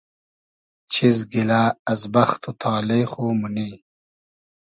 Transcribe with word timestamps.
چیز 0.93 1.17
گیلۂ 1.31 1.63
از 1.91 2.01
بئخت 2.13 2.41
و 2.47 2.51
تالې 2.61 3.01
خو 3.11 3.25
مونی؟ 3.39 3.71